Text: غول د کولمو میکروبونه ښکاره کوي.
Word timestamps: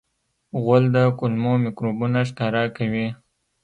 غول 0.63 0.83
د 0.95 0.97
کولمو 1.19 1.53
میکروبونه 1.65 2.19
ښکاره 2.29 2.63
کوي. 2.77 3.07